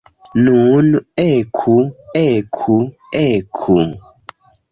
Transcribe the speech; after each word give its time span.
Nun 0.45 0.87
eku, 1.23 1.75
eku, 2.23 2.79
eku! 3.27 3.77